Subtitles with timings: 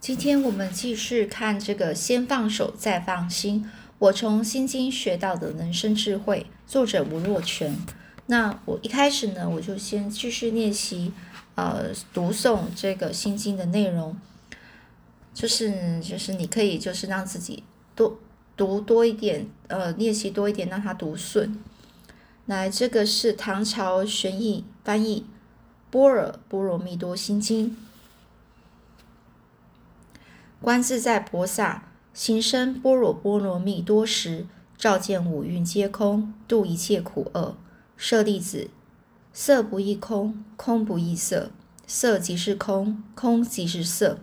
[0.00, 3.70] 今天我们继续看这个“先放手，再放心”。
[4.00, 7.76] 我从《心经》学到的人生智慧，作者吴若权。
[8.24, 11.12] 那我一开始呢，我就先继续练习，
[11.54, 14.16] 呃，读诵这个《心经》的内容。
[15.34, 17.62] 就是就是你可以就是让自己
[17.94, 18.18] 多
[18.56, 21.62] 读多一点，呃，练习多一点，让它读顺。
[22.46, 25.26] 来，这个是唐朝玄义翻译
[25.92, 27.66] 《般若波罗蜜多心经》。
[30.62, 34.46] 观自在菩萨行深般若波罗蜜多时，
[34.76, 37.56] 照见五蕴皆空，度一切苦厄。
[37.96, 38.68] 舍利子，
[39.32, 41.50] 色不异空，空不异色，
[41.86, 44.18] 色即是空，空即是色。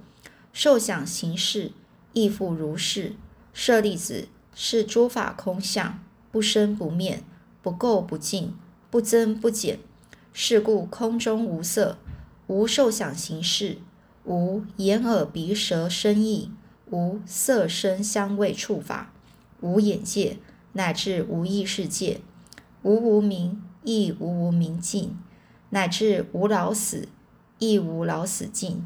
[0.54, 1.72] 受想行识
[2.14, 3.16] 亦复如是。
[3.52, 6.00] 舍利子，是诸法空相，
[6.32, 7.24] 不生不灭，
[7.64, 8.54] 不垢不净，
[8.92, 9.80] 不增不减。
[10.34, 11.98] 是故空中无色，
[12.46, 13.78] 无受想行识。
[14.28, 16.52] 无眼耳鼻舌身意，
[16.92, 19.14] 无色声香味触法，
[19.62, 20.38] 无眼界，
[20.74, 22.20] 乃至无意识界，
[22.84, 25.18] 无无明，亦无无明尽，
[25.70, 27.08] 乃至无老死，
[27.58, 28.86] 亦无老死尽，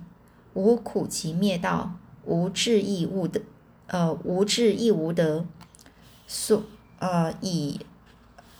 [0.53, 3.41] 无苦集灭道，无智亦无得，
[3.88, 5.44] 呃，无智亦无得，
[6.27, 6.61] 所
[6.99, 7.79] 呃以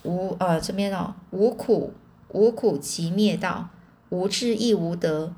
[0.02, 1.92] 无呃这边哦，无苦
[2.30, 3.68] 无苦集灭道，
[4.08, 5.32] 无智亦无得。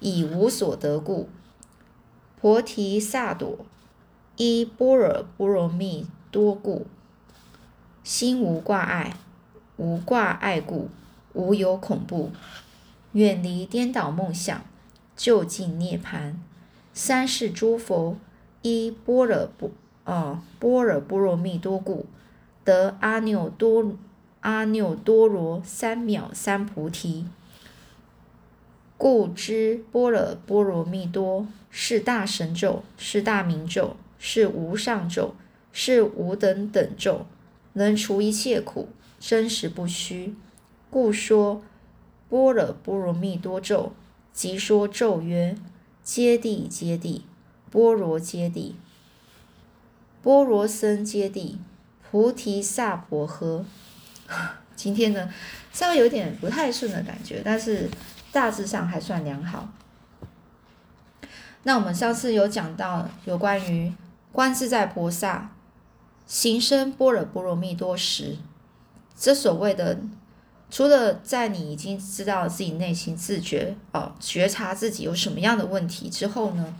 [0.00, 1.28] 以无所得故，
[2.40, 3.58] 菩提萨埵
[4.36, 6.86] 依般若波罗蜜多故，
[8.02, 9.14] 心无挂碍，
[9.76, 10.88] 无挂碍故，
[11.34, 12.30] 无有恐怖，
[13.12, 14.62] 远离颠倒梦想，
[15.14, 16.34] 就近涅槃。
[16.94, 18.16] 三世诸佛
[18.62, 19.70] 依般若波
[20.04, 22.06] 啊般若波罗蜜多故，
[22.64, 23.92] 得阿耨多
[24.40, 27.26] 阿耨多罗三藐三菩提。
[29.00, 35.34] 故知般若波罗蜜多是大神咒，是大明咒，是无上咒，
[35.72, 37.24] 是无等等咒，
[37.72, 40.34] 能除一切苦，真实不虚。
[40.90, 41.62] 故说
[42.28, 43.94] 般若波罗蜜多咒，
[44.34, 45.56] 即说咒曰：
[46.04, 47.22] 揭谛揭谛，
[47.70, 48.72] 波罗揭谛，
[50.20, 51.54] 波罗僧揭谛，
[52.10, 53.64] 菩提萨婆诃。
[54.76, 55.32] 今天呢，
[55.72, 57.88] 稍微有点不太顺的感觉，但是。
[58.32, 59.68] 大致上还算良好。
[61.62, 63.92] 那我们上次有讲到有关于
[64.32, 65.50] 观自在菩萨
[66.26, 68.36] 行深般若波罗蜜多时，
[69.16, 70.00] 这所谓的
[70.70, 76.74] 除了在你已经知道自己内心自觉哦，觉察自己有什么样的问题之后呢，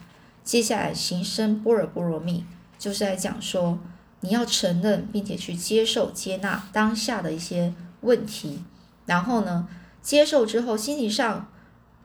[0.45, 2.47] 接下来行深般若波罗蜜
[2.79, 3.79] 就是在讲说
[4.21, 8.63] 你要承认并且去接受接纳当下的一些问题，
[9.07, 9.69] 然后呢。
[10.03, 11.49] 接受之后，心理上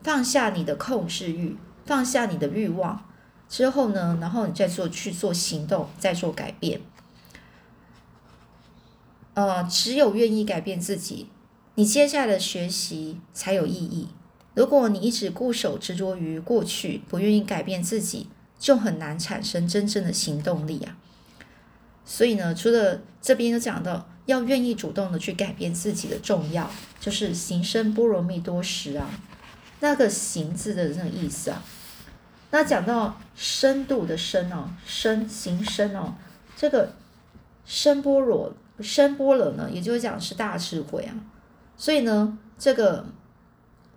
[0.03, 3.05] 放下你的控制欲，放下你的欲望
[3.47, 6.81] 之后呢，然后你再做去做行动，再做改变。
[9.33, 11.29] 呃，只有愿意改变自己，
[11.75, 14.09] 你接下来的学习才有意义。
[14.53, 18.27] 如果你一直固守执着于过去，不愿意改变自己，
[18.59, 20.97] 就很难产生真正的行动力啊。
[22.03, 24.09] 所以呢，除了这边有讲到。
[24.25, 26.69] 要愿意主动的去改变自己的重要，
[26.99, 29.07] 就是行深般若蜜多时啊，
[29.79, 31.61] 那个行字的那个意思啊。
[32.51, 36.13] 那讲到深度的深哦，深行深哦，
[36.55, 36.93] 这个
[37.65, 41.13] 深般若深般若呢，也就是讲是大智慧啊。
[41.77, 43.05] 所以呢，这个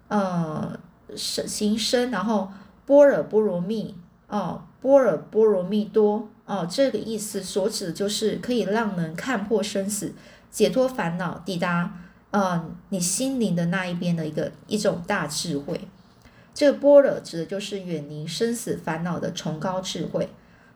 [0.09, 0.79] 呃
[1.17, 2.51] 深行深，然后
[2.85, 3.95] 般若波罗蜜
[4.27, 6.29] 哦，般若波罗蜜多。
[6.49, 10.15] 哦，这个意思所指的就是可以让人看破生死、
[10.51, 11.95] 解脱烦恼、抵达
[12.31, 15.79] 呃你心灵的那一边的一个一种大智慧。
[16.55, 20.31] 这个般若指的就是远离生死烦恼的崇高智慧。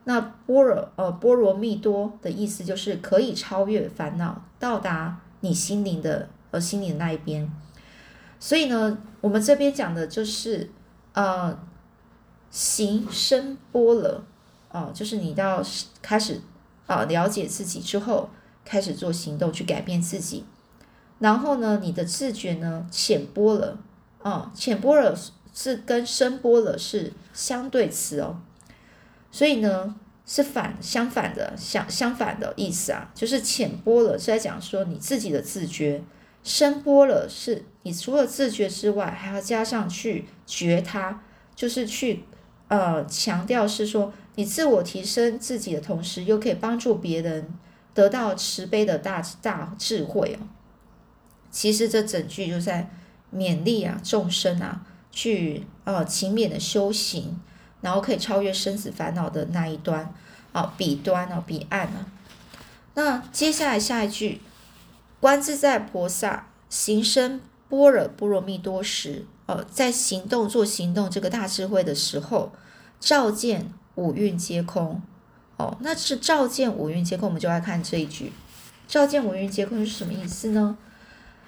[0.04, 7.50] 那般若呃波罗蜜多的意思就是可以超越烦恼，到达你心灵的呃心灵那一边。
[8.38, 10.68] 所以呢，我们这边讲的就是
[11.14, 11.58] 呃
[12.50, 14.22] 行深般若。
[14.72, 15.62] 哦，就是你到
[16.00, 16.40] 开始
[16.86, 18.28] 啊了解自己之后，
[18.64, 20.44] 开始做行动去改变自己，
[21.18, 23.78] 然后呢，你的自觉呢浅波了，
[24.22, 25.16] 哦，浅波了
[25.54, 28.40] 是跟深波了是相对词哦，
[29.30, 36.02] 所以呢是反相反的相相反的意思啊，就是浅波了是在讲说你自己的自觉，
[36.42, 41.22] 深波了是你除了自觉之外，还要加上去觉他，
[41.54, 42.24] 就是去
[42.72, 44.12] 呃强调是说。
[44.34, 47.52] 你自我提升自己的同时，又可以帮助别人
[47.92, 50.48] 得到慈悲的大大智慧哦。
[51.50, 52.88] 其实这整句就在
[53.30, 57.38] 勉励啊众生啊，去呃勤勉的修行，
[57.82, 60.10] 然后可以超越生死烦恼的那一端
[60.52, 62.06] 啊，彼端啊，彼岸啊。
[62.94, 64.40] 那接下来下一句，
[65.20, 72.52] 观自在菩萨行深般若波罗蜜多时，哦，在行动做行动这个大智慧的时候，
[73.00, 75.00] 照见五蕴皆空。
[75.58, 78.32] 哦，那是照见五蕴皆空，我们就来看这一句，
[78.88, 80.76] 照见五蕴皆空是什么意思呢？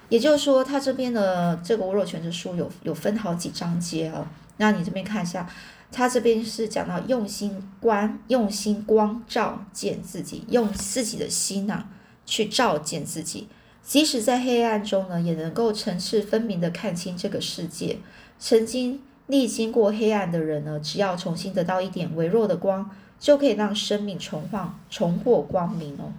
[0.09, 4.29] 也就是说，它这边的这个《无若全之书》有有分好几章节啊。
[4.57, 5.49] 那你这边看一下，
[5.91, 11.85] 它这边是讲到用心观、用心光照见自己，用自己的心呐
[12.25, 13.47] 去照见自己，
[13.85, 17.99] 即使在黑暗中呢，也能够层次分明的看清这个世界。
[18.39, 22.89] 曾经历经过黑暗的人呢，只要重新得到一点微弱的光，
[23.19, 26.11] 就可以让生命重焕、重获光明哦。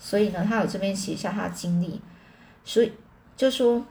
[0.00, 2.00] 所以呢，他有这边写下他的经历。
[2.64, 2.92] 所以
[3.36, 3.86] 就说，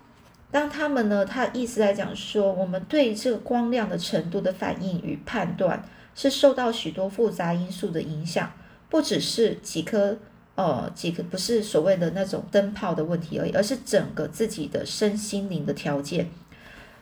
[0.51, 5.83] 当他们呢，他意思来讲说，我们对这个光亮的程度的反应与判断，
[6.13, 8.51] 是受到许多复杂因素的影响，
[8.89, 10.17] 不只是几颗
[10.55, 16.29] 呃几个不是所谓的那种灯泡的问题而已，而是整个自己的身心灵的条件，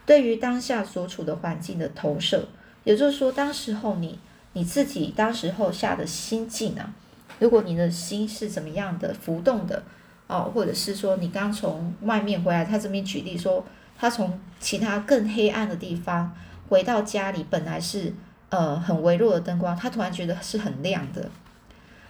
[0.06, 2.48] 对于当下所处的环境的投射，
[2.83, 4.19] 也就是说，当时候你
[4.53, 6.94] 你自己当时候下的心境啊，
[7.39, 9.83] 如果你的心是怎么样的浮动的。
[10.27, 13.65] 哦，或者是说你刚从外面回来，他这边举例说，
[13.98, 16.33] 他从其他更黑暗的地方
[16.69, 18.13] 回到家里，本来是
[18.48, 21.30] 呃很微弱的灯光，他突然觉得是很亮的，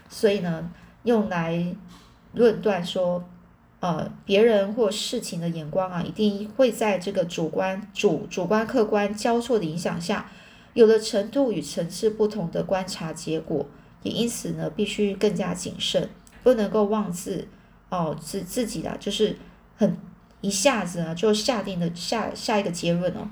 [0.08, 0.70] 所以呢，
[1.04, 1.76] 用来
[2.34, 3.24] 论断说，
[3.80, 10.30] 呃，别人或事情的眼光啊，一定会在这个主观主主观客观交错的影响下，
[10.74, 13.66] 有了程度与层次不同的观察结果，
[14.04, 16.10] 也因此呢，必须更加谨慎，
[16.44, 17.48] 不能够妄自。
[17.90, 19.36] 哦，自自己的就是
[19.76, 19.98] 很
[20.40, 23.30] 一下子啊，就下定的下下一个结论哦。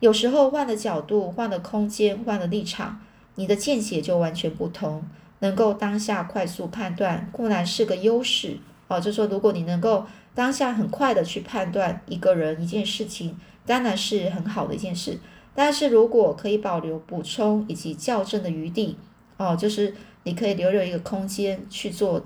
[0.00, 3.00] 有时候换了角度，换了空间，换了立场，
[3.36, 5.04] 你的见解就完全不同。
[5.40, 8.56] 能够当下快速判断固然是个优势
[8.88, 15.18] 哦，就说如果你能够当下很快的去判断一个人一件事情，当然是很好的一件事。
[15.54, 18.96] 但是如果可以保留补充以及校正的余地
[19.36, 22.24] 哦，就是你可以留有一个空间去做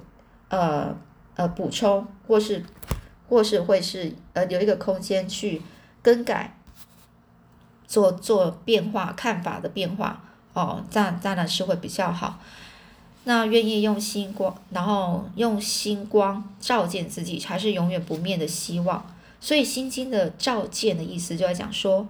[0.48, 0.96] 呃。
[1.36, 2.64] 呃，补充或是
[3.28, 5.60] 或是会是呃留一个空间去
[6.00, 6.56] 更改，
[7.88, 10.22] 做做变化看法的变化
[10.52, 12.38] 哦，这样当然是会比较好。
[13.24, 19.04] 那愿意用星光，然后用星光照见自己，才是永远不灭的希望。
[19.40, 22.06] 所以《心经》的照见的意思就在讲说，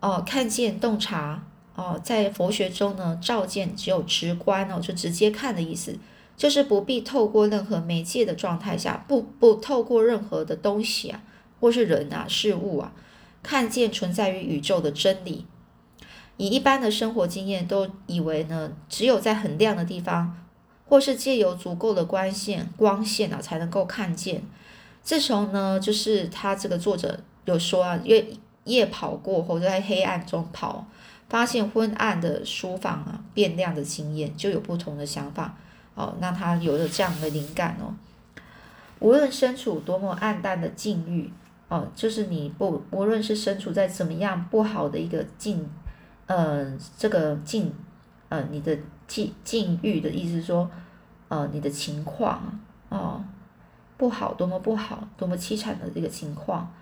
[0.00, 1.44] 哦，看见洞察
[1.74, 5.96] 哦，在佛学中呢，照见只有直观哦，就直接看的意思。
[6.36, 11.22] 就是不必透过任何媒介的状态下，不不透过任何的东西啊，
[11.60, 12.92] 或是人啊、事物啊，
[13.42, 15.44] 看见存在于宇宙的真理。
[16.40, 20.34] 以一般的生活经验，都以为呢，只有在很亮的地方，
[20.88, 24.42] 或是借由足够的光线、光线啊，才能够看见。
[25.02, 28.26] 自从呢，就是他这个作者有说啊，夜
[28.64, 30.86] 夜跑过后，在黑暗中跑，
[31.28, 35.54] 发现昏暗的书房啊变亮的经验，就有不同的想法。
[35.94, 37.92] 哦，那他有了这样的灵感哦。
[39.00, 41.30] 无论身处多么暗淡的境遇，
[41.68, 45.68] 哦，就是你不无论是身处在怎么样不好的一个境，
[46.30, 47.74] 呃，这个境，
[48.28, 48.78] 呃，你的
[49.08, 50.70] 境境遇的意思说，
[51.26, 52.40] 呃，你的情况
[52.88, 53.20] 哦，
[53.96, 56.72] 不好，多么不好，多么凄惨的这个情况，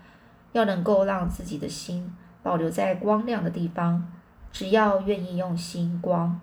[0.51, 4.11] 要能够让自己的心保留在光亮的地方，
[4.51, 6.39] 只要愿意用心光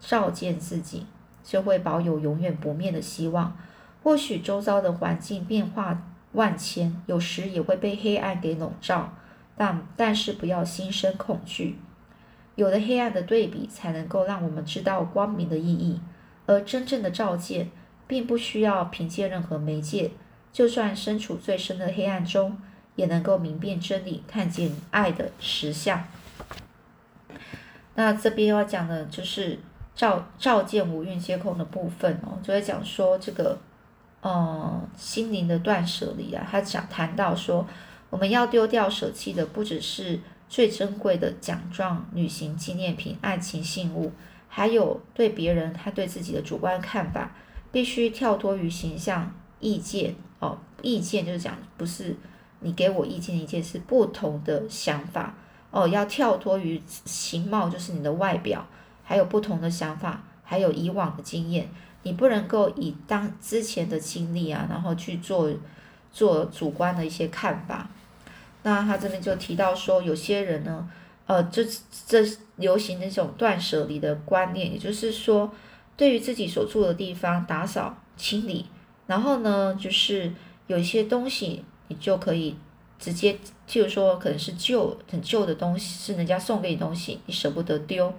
[0.00, 1.06] 照见自己。
[1.44, 3.56] 就会保有永远不灭的希望。
[4.02, 6.02] 或许周遭的环境变化
[6.32, 9.12] 万千，有时也会被黑暗给笼罩，
[9.56, 11.78] 但但是不要心生恐惧。
[12.58, 16.00] 有了黑暗的对比，才能够让我们知道光明的意义。
[16.44, 17.70] 而真正的照见，
[18.08, 20.10] 并不需要凭借任何媒介，
[20.52, 22.58] 就算身处最深的黑暗中，
[22.96, 26.04] 也能够明辨真理，看见爱的实相。
[27.94, 29.58] 那这边要讲的就是。
[29.98, 33.58] 照照见五蕴皆空的部分哦，就在讲说这个，
[34.20, 36.46] 呃，心灵的断舍离啊。
[36.48, 37.66] 他讲谈到说，
[38.08, 44.12] 我们要丢掉舍弃的，不只是最珍贵的奖状、旅行纪念品、爱情信物，
[44.48, 47.32] 还有对别人、他对自己的主观看法，
[47.70, 50.58] 必须跳脱于形象意见哦。
[50.82, 52.16] 意见就是讲，不是
[52.60, 55.34] 你给我意见意见，是不同的想法
[55.70, 55.86] 哦。
[55.86, 58.66] 要跳脱于形貌，就是你的外表。
[59.04, 61.68] 还有不同的想法，还有以往的经验，
[62.02, 65.50] 你不能够以当之前的经历啊，然后去做
[66.12, 67.88] 做主观的一些看法。
[68.68, 70.86] 那他这边就提到说，有些人呢，
[71.24, 71.64] 呃，这
[72.06, 72.22] 这
[72.56, 75.50] 流行那种断舍离的观念，也就是说，
[75.96, 78.66] 对于自己所住的地方打扫清理，
[79.06, 80.30] 然后呢，就是
[80.66, 82.54] 有一些东西你就可以
[82.98, 88.12] 直接，譬如说可能是旧很旧的东西，是人家送给你东西，你舍不得丢，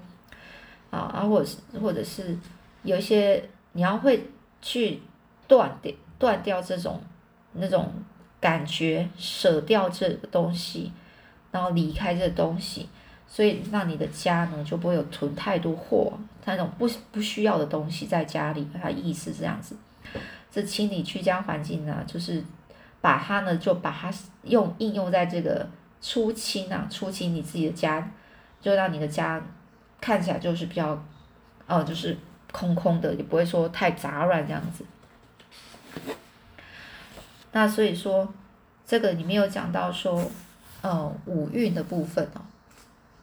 [0.90, 2.36] 啊，啊，或者是或者是
[2.82, 4.28] 有一些你要会
[4.64, 5.00] 去
[5.48, 7.00] 断掉断掉这种
[7.54, 7.94] 那种。
[8.40, 10.92] 感觉舍掉这个东西，
[11.52, 12.88] 然后离开这东西，
[13.28, 16.14] 所以让你的家呢就不会有囤太多货，
[16.46, 18.68] 那种不不需要的东西在家里。
[18.82, 19.76] 它意思这样子，
[20.52, 22.44] 这清理居家环境呢，就是
[23.02, 24.12] 把它呢就把它
[24.44, 25.68] 用应用在这个
[26.02, 28.10] 出清啊，出清你自己的家，
[28.62, 29.42] 就让你的家
[30.00, 31.04] 看起来就是比较，
[31.68, 32.18] 呃，就是
[32.52, 34.86] 空空的，也不会说太杂乱这样子。
[37.52, 38.28] 那所以说，
[38.86, 40.24] 这个里面有讲到说，
[40.82, 42.42] 呃，五蕴的部分哦。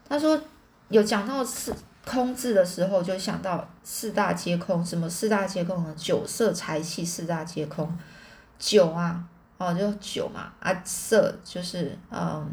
[0.09, 0.41] 他说
[0.89, 4.85] 有讲到四空字的时候，就想到四大皆空。
[4.85, 5.95] 什么四大皆空呢？
[5.97, 7.97] 酒色财气四大皆空。
[8.59, 9.25] 酒啊，
[9.59, 12.49] 哦，就酒嘛啊，色就是嗯，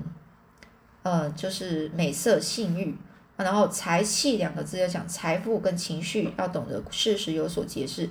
[1.03, 2.95] 呃，就是美色性欲。
[3.35, 8.09] 然后财气两个字要讲财富跟情绪，要懂得事实有所节制。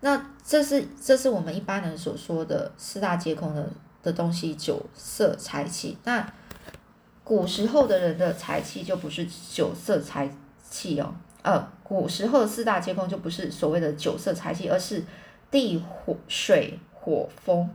[0.00, 3.68] 那这是这是我们一般人所说的四大皆空的
[4.02, 5.96] 的东西，酒色财气。
[6.04, 6.32] 那
[7.22, 10.28] 古时候的人的财气就不是酒色财
[10.68, 15.04] 气哦，呃，古时候四大皆空就不是所谓的酒色财气，而是
[15.50, 17.68] 地火水火风。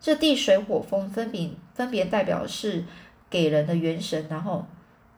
[0.00, 2.84] 这地水火风分别分别代表是
[3.28, 4.64] 给人的元神，然后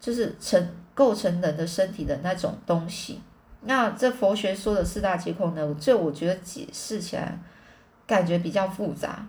[0.00, 3.20] 就是成构成人的身体的那种东西。
[3.62, 5.76] 那这佛学说的四大皆空呢？
[5.78, 7.38] 这我觉得解释起来
[8.06, 9.26] 感觉比较复杂。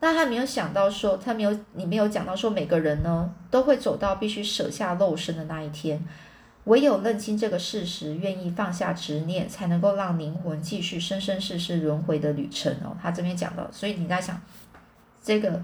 [0.00, 6.04] 那他没有想到说，他没有你没有讲到说，每个人呢都会走到必须舍下肉身的那一天。
[6.64, 12.96] 唯有认清这个事实，愿意放下执念，才能够让灵魂继续生生世世轮回的旅程哦。
[13.02, 14.40] 他这边讲到，所以你在想，
[15.20, 15.60] 这个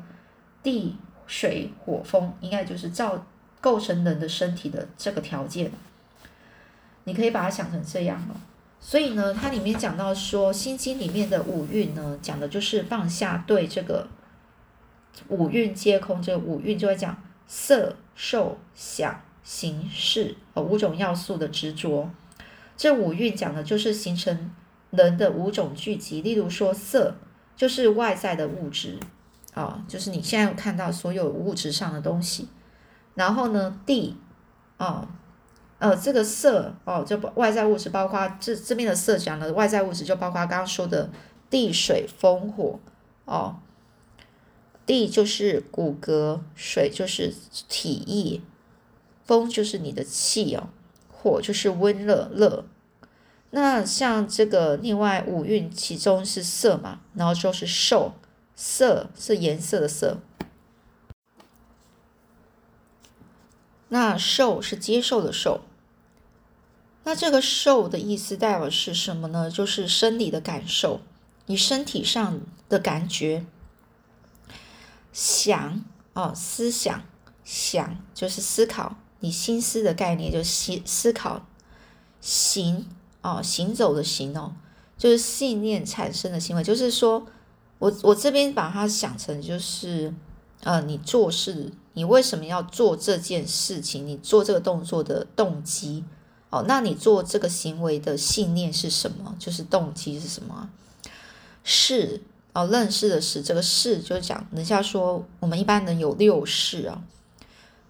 [0.62, 0.96] 地
[1.28, 3.24] 水火风，应该就是造
[3.60, 5.70] 构成人的身体的这个条件。
[7.08, 8.36] 你可以把它想成这样哦，
[8.78, 14.06] 所以呢，它里面讲到说，《心经》里面的五蕴呢，讲的就是放下对这个
[15.28, 22.10] 五蕴皆空，这个五蕴就会讲色、受、想、行、识哦五种要素的执着。
[22.76, 24.50] 这五蕴讲的就是形成
[24.90, 27.16] 人的五种聚集，例如说色
[27.56, 29.00] 就是外在的物质
[29.54, 32.48] 啊，就是你现在看到所有物质上的东西，
[33.14, 34.16] 然后呢，地
[34.76, 35.08] 啊。
[35.78, 41.10] 呃，这个色哦，就外在物质，包括这这边的色讲的外在物质，就包括刚刚说的
[41.48, 42.80] 地水风火
[43.24, 43.56] 哦。
[44.84, 47.32] 地就是骨骼，水就是
[47.68, 48.40] 体液，
[49.24, 50.70] 风就是你的气哦，
[51.12, 52.64] 火就是温热热。
[53.50, 58.14] 那像这个另外五蕴，其中是色嘛，然后就是受，
[58.56, 60.18] 色是颜色的色。
[63.90, 65.60] 那受是接受的受。
[67.08, 69.50] 那这个受的意思代表是什么呢？
[69.50, 71.00] 就是生理的感受，
[71.46, 72.38] 你身体上
[72.68, 73.46] 的感觉。
[75.10, 77.02] 想哦，思想
[77.42, 81.46] 想就是思考，你心思的概念就是思思考。
[82.20, 82.86] 行
[83.22, 84.52] 哦，行走的行哦，
[84.98, 86.62] 就是信念产生的行为。
[86.62, 87.26] 就是说
[87.78, 90.12] 我我这边把它想成就是
[90.62, 94.06] 呃，你做事，你为什么要做这件事情？
[94.06, 96.04] 你做这个动作的动机。
[96.50, 99.36] 哦，那你做这个行为的信念是什么？
[99.38, 100.70] 就是动机是什么？
[101.62, 102.22] 是
[102.54, 107.02] 哦，认识的是这个是，就是讲人家说我们一般人有六识啊，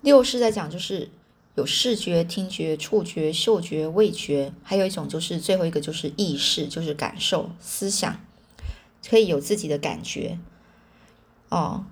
[0.00, 1.08] 六识在讲就是
[1.54, 8.20] 有视觉、听觉、触觉、嗅觉、味觉，还有一种就是最后一个就是意识，就是感受、思想，
[9.08, 10.38] 可以有自己的感觉
[11.50, 11.84] 哦。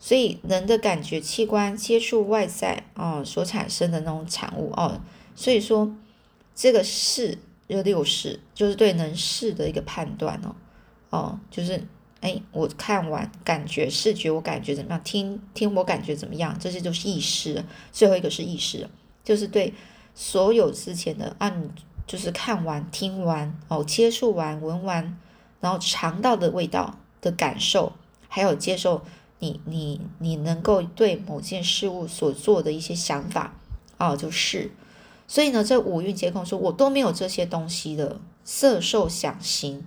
[0.00, 5.00] 所以人的感觉器官接触外在哦所产生的那种产物哦。
[5.34, 5.94] 所以说，
[6.54, 10.54] 这个视就六视，就是对能视的一个判断哦，
[11.10, 11.86] 哦，就是
[12.20, 15.00] 哎，我看完感觉视觉我感觉怎么样？
[15.02, 16.56] 听听我感觉怎么样？
[16.58, 17.64] 这些就是意识。
[17.92, 18.88] 最后一个是意识，
[19.24, 19.72] 就是对
[20.14, 21.70] 所有之前的按，
[22.06, 25.16] 就是看完、听完哦，接触完、闻完，
[25.60, 27.92] 然后尝到的味道的感受，
[28.28, 29.02] 还有接受
[29.38, 33.54] 你你你能够对某件事物所做的一些想法
[33.96, 34.72] 哦，就是。
[35.30, 39.84] 所以呢，这五蕴皆空，说我都没有这些东西的色、受、想、行、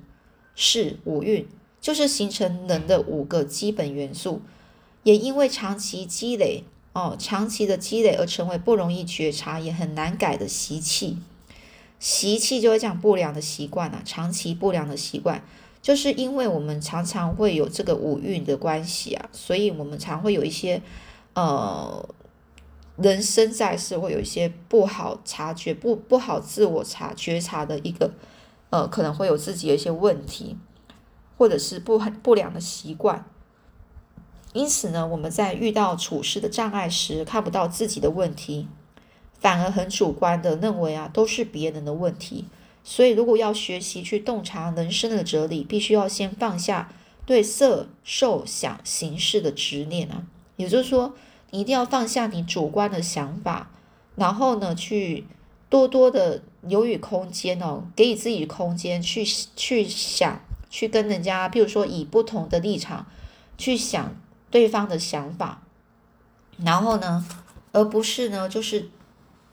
[0.56, 1.46] 是五蕴，
[1.82, 4.42] 就是形成人的五个基本元素。
[5.04, 11.18] 也因为长期积累哦，长期的积累而成为不容易觉察也很难改的习气。
[12.00, 15.44] 习气就会讲不良的习惯啊，长期不良的习惯，
[15.82, 20.82] 就是因为我们常常会有这个五蕴的关系啊，所以我们常会有一些
[21.34, 22.08] 呃，
[22.96, 28.12] 人生在世会有一些不好察觉、不不好自我察觉察的一个
[28.70, 30.58] 呃，可能会有自己的一些问题，
[31.38, 33.26] 或者是不很不良的习惯。
[34.54, 38.68] 因此呢，我们在遇到处事的障碍时，看不到自己的问题。
[39.40, 42.46] 反而很主观的认为啊，都是别人的问题。
[42.84, 46.94] 所以，如果要学习去洞察人生的哲理，必须要先放下
[47.26, 50.24] 对色、受、想、行识的执念啊。
[50.56, 51.14] 也就是说，
[51.54, 53.70] 一定要放下你主观的想法，
[54.16, 55.26] 然后呢，去
[55.70, 59.24] 多多的留予空间哦，给予自己空间去
[59.56, 63.06] 去想，去跟人家，譬如说以不同的立场
[63.58, 64.16] 去想
[64.52, 65.62] 对方的想法，
[66.58, 67.26] 然后呢，
[67.72, 68.90] 而不是呢，就是。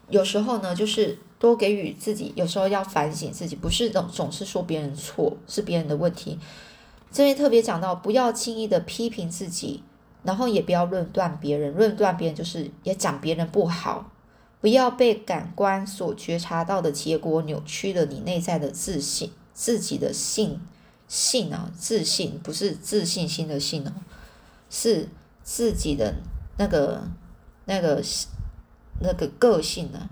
[0.08, 6.36] 有时候呢，就是多给予自己，有时候要反省自己，不是总总是说别人错，是别人的问题。
[7.12, 9.84] 这边特别讲到，不要轻易的批评自己，
[10.22, 14.10] 然后也不要论断别人，论断别人就是也讲别人不好。
[14.60, 20.60] 不要被感官所觉察到的结果扭曲了你内在的自信，自己的信
[21.08, 23.92] 信啊，自信不是自信心的信哦，
[24.68, 25.08] 是
[25.42, 26.16] 自己的
[26.58, 27.02] 那个
[27.64, 28.02] 那个。
[29.02, 30.10] 那个个性呢？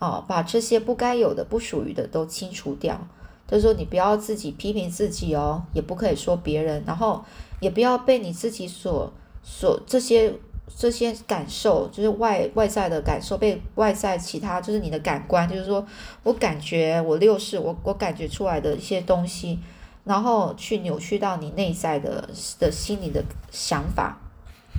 [0.00, 3.06] 哦，把这些不该有的、不属于的都清除掉。
[3.46, 7.24] 就是说，你不要自己批评自己哦，也不可以说别人，然后
[7.60, 10.32] 也不要被你自己所所这些
[10.76, 15.84] 这些感受，就是外外在的感受，被外在其他就是你的感官，就是说
[16.22, 19.58] 我感觉我六世，我我感觉出来的一些东西，
[20.04, 22.28] 然后去扭曲到你内在的
[22.58, 24.18] 的心里的想法，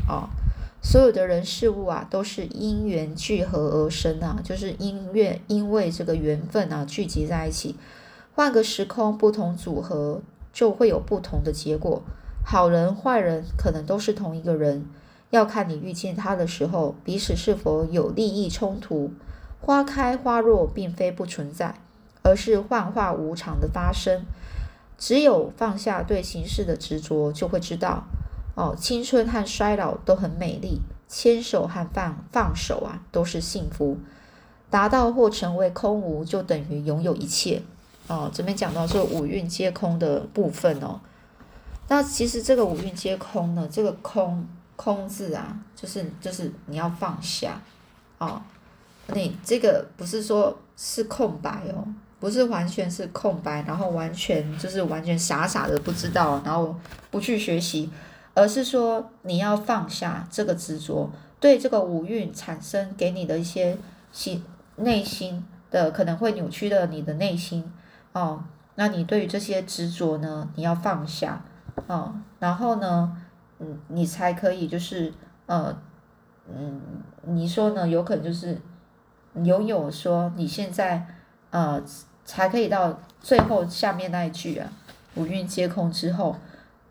[0.08, 0.30] 哦。
[0.82, 7.76] 所有的人事物啊，都是因缘聚合而生啊，就是因缘因为这个缘分啊聚集在一起，
[8.34, 10.22] 换个时空不同组合
[10.54, 12.02] 就会有不同的结果。
[12.44, 14.86] 好人坏人可能都是同一个人，
[15.30, 19.12] 要看你遇见他的时候彼此是否有利益冲突。
[19.62, 21.76] 花开花落并非不存在，
[22.24, 24.24] 而是幻化无常的发生。
[24.98, 28.06] 只有放下对形式的执着，就会知道。
[28.56, 33.98] 哦，青春和衰老都很美丽，牵手和放放手啊，都是幸福。
[34.70, 37.62] 达到或成为空无，就等于拥有一切。
[38.08, 41.00] 哦，这边讲到这五蕴皆空的部分哦。
[41.90, 44.48] 那其实这个五蕴皆空呢，这个空
[44.78, 47.62] 空字啊，就是就是你要放下
[48.20, 48.42] 哦。
[49.14, 51.86] 你这个不是说是空白哦，
[52.20, 56.76] 不是完全是空白，然后完全就是完全傻傻的不知道，然后
[57.12, 57.90] 不去学习。
[58.36, 63.76] 而是说你要放下这个执着，对这个五蕴产生给你的一些
[64.14, 64.44] 心
[64.78, 67.70] 内心的可能会扭曲的你的内心
[68.14, 68.44] 哦，
[68.76, 71.44] 那你对于这些执着呢，你要放下
[71.88, 73.18] 哦，然后呢，
[73.60, 75.14] 嗯，你才可以就是
[75.46, 75.76] 呃，
[76.48, 76.82] 嗯，
[77.24, 78.60] 你说呢，有可能就是
[79.44, 81.06] 拥有说你现在
[81.50, 81.82] 呃
[82.26, 84.72] 才可以到最后下面那一句啊，
[85.16, 86.36] 五蕴皆空之后。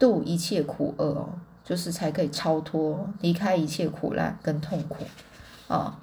[0.01, 1.29] 度一切苦厄哦，
[1.65, 5.05] 就是才可以超脱，离开一切苦难跟痛苦
[5.67, 5.99] 啊。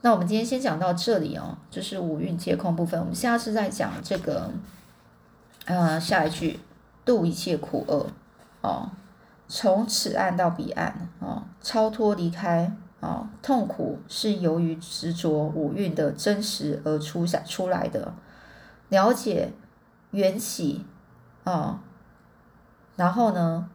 [0.00, 2.98] 那我们今天先讲到这里哦，就是五蕴皆空部分。
[2.98, 4.50] 我们下次再讲这个，
[5.66, 6.58] 呃，下一句
[7.10, 8.06] 度一切苦厄
[8.60, 8.88] 哦，
[9.48, 18.14] 从此岸到彼岸哦，超脱离开哦，痛苦是由于执着五蕴的真实而出下出来的，
[18.90, 19.52] 了解
[20.12, 20.84] 缘起
[21.42, 21.80] 哦。
[22.94, 23.68] 然后呢，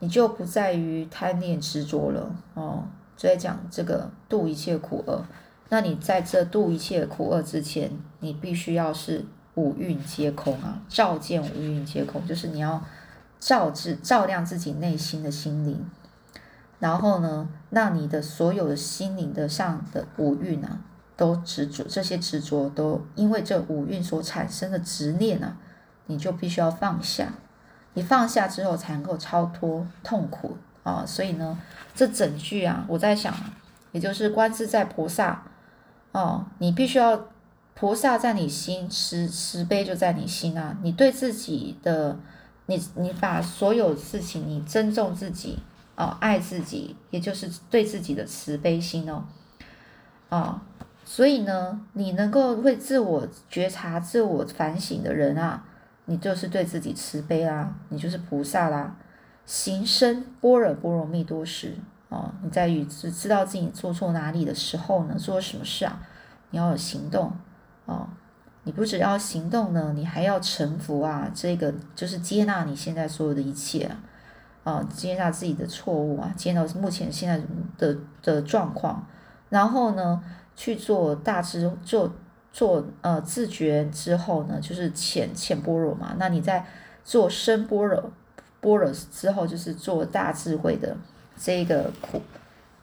[0.00, 2.82] 你就不在于贪念执着了哦。
[3.16, 5.24] 就在讲这个度一切苦厄，
[5.68, 12.82] 那你在这度一切苦厄之前，你必须要是五蕴皆空啊，照见五蕴皆空，就是你要
[13.38, 15.84] 照自照亮自己内心的心灵。
[16.78, 20.80] 然后呢，让你的所有的心灵的上的五蕴啊，
[21.16, 25.56] 都执着这些执着，都因为这五蕴所产生的执念啊，
[26.06, 27.34] 你就必须要放下。
[27.94, 31.04] 你放下之后，才能够超脱痛苦啊！
[31.06, 31.58] 所以呢，
[31.94, 33.32] 这整句啊，我在想，
[33.92, 35.42] 也就是观自在菩萨
[36.12, 37.28] 哦，你必须要
[37.74, 40.76] 菩萨在你心，慈慈悲就在你心啊！
[40.82, 42.18] 你对自己的，
[42.66, 45.58] 你你把所有事情，你尊重自己
[45.94, 49.24] 啊，爱自己，也就是对自己的慈悲心哦，
[50.28, 50.62] 啊，
[51.04, 55.64] 所以呢，你能够会自我觉察、自我反省的人啊。
[56.06, 58.96] 你就是对自己慈悲啦，你就是菩萨啦，
[59.46, 61.76] 行深般若波罗蜜多时
[62.08, 66.00] 哦，你在与知知道自己做错哪里的时候呢，做什么事啊？
[66.50, 67.32] 你要有行动
[67.86, 68.08] 哦。
[68.64, 73.98] 你不只要行动呢，你还要臣服啊，这个就是接纳你现在所有的一切啊，
[74.62, 77.40] 啊，接纳自己的错误啊，接纳目前现在
[77.76, 79.04] 的的状况，
[79.48, 80.22] 然后呢
[80.54, 82.14] 去做大智做
[82.52, 86.14] 做呃自觉之后呢，就是浅浅般若嘛。
[86.16, 86.64] 那你在
[87.02, 88.12] 做深般若
[88.60, 90.96] 般若之后，就是做大智慧的
[91.36, 92.22] 这个苦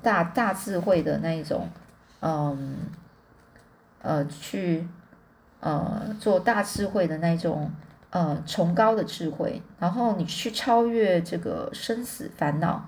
[0.02, 1.70] 大大智慧的那一种，
[2.20, 2.76] 嗯，
[4.02, 4.88] 呃去。
[5.62, 7.70] 呃，做大智慧的那种，
[8.12, 12.86] 呃，崇高的智慧，然后你去超越这个生死烦恼，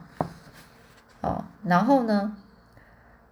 [1.19, 2.37] 哦，然后呢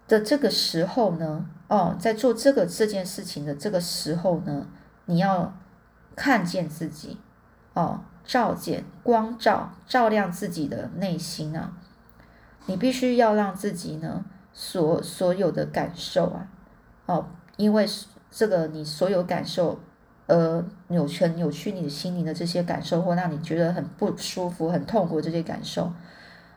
[0.10, 4.68] 的这个时候呢，哦，在做这个这件事情的这个时候呢，
[5.06, 5.54] 你要
[6.18, 7.18] 看见自己，
[7.76, 11.72] 哦，照见光照照亮自己的内心啊，
[12.66, 16.48] 你必须要让自己呢，所所有的感受啊，
[17.06, 17.26] 哦，
[17.60, 17.86] 因为
[18.32, 19.78] 这个你所有感受，
[20.28, 25.92] 呃，扭曲扭曲你的心灵的这些感受，或让你觉得很不舒服、很痛苦这些感受，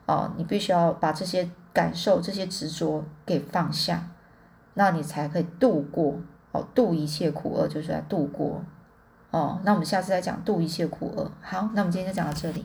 [0.07, 4.11] 哦，你必须要把这些感受、这些执着给放下，
[4.75, 6.15] 那你才可以度过
[6.53, 8.63] 哦，度一切苦厄，就是来度过
[9.33, 9.59] 哦。
[9.65, 11.29] 那我们下次再讲度一切苦厄。
[11.41, 12.65] 好，那我们今天就讲到这里。